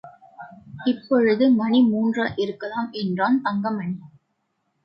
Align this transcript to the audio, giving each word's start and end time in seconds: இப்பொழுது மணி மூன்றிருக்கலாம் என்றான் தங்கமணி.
இப்பொழுது 0.85 1.51
மணி 1.51 1.79
மூன்றிருக்கலாம் 1.81 2.91
என்றான் 2.91 3.41
தங்கமணி. 3.41 3.95